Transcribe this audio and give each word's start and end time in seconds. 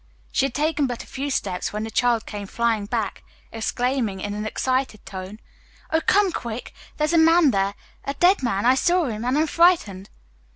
She 0.31 0.47
had 0.47 0.55
taken 0.55 0.87
but 0.87 1.03
a 1.03 1.05
few 1.05 1.29
steps 1.29 1.71
when 1.71 1.83
the 1.83 1.91
child 1.91 2.25
came 2.25 2.47
flying 2.47 2.87
back, 2.87 3.21
exclaiming 3.51 4.19
in 4.19 4.33
an 4.33 4.47
excited 4.47 5.05
tone, 5.05 5.39
"Oh, 5.91 6.01
come 6.01 6.31
quick! 6.31 6.73
There's 6.97 7.13
a 7.13 7.19
man 7.19 7.51
there, 7.51 7.75
a 8.03 8.15
dead 8.15 8.41
man. 8.41 8.65
I 8.65 8.73
saw 8.73 9.05
him 9.05 9.23
and 9.23 9.37
I'm 9.37 9.45
frightened!" 9.45 10.09